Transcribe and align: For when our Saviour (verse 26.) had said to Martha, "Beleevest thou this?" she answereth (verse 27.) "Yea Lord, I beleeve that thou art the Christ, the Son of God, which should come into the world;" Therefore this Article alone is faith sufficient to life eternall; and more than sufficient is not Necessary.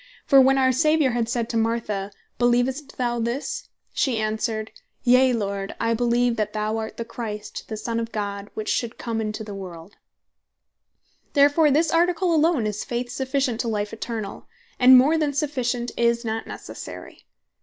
For 0.25 0.41
when 0.41 0.57
our 0.57 0.71
Saviour 0.71 1.11
(verse 1.11 1.31
26.) 1.31 1.31
had 1.31 1.31
said 1.43 1.49
to 1.51 1.57
Martha, 1.57 2.11
"Beleevest 2.39 2.95
thou 2.97 3.19
this?" 3.19 3.69
she 3.93 4.17
answereth 4.17 4.69
(verse 4.69 4.79
27.) 5.03 5.13
"Yea 5.15 5.33
Lord, 5.33 5.75
I 5.79 5.93
beleeve 5.93 6.37
that 6.37 6.53
thou 6.53 6.77
art 6.79 6.97
the 6.97 7.05
Christ, 7.05 7.65
the 7.67 7.77
Son 7.77 7.99
of 7.99 8.11
God, 8.11 8.49
which 8.55 8.67
should 8.69 8.97
come 8.97 9.21
into 9.21 9.43
the 9.43 9.53
world;" 9.53 9.97
Therefore 11.33 11.69
this 11.69 11.91
Article 11.91 12.33
alone 12.33 12.65
is 12.65 12.83
faith 12.83 13.11
sufficient 13.11 13.59
to 13.59 13.67
life 13.67 13.93
eternall; 13.93 14.47
and 14.79 14.97
more 14.97 15.19
than 15.19 15.33
sufficient 15.33 15.91
is 15.95 16.25
not 16.25 16.47
Necessary. 16.47 17.27